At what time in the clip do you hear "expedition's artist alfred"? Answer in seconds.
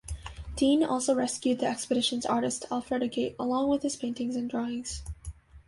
1.67-3.03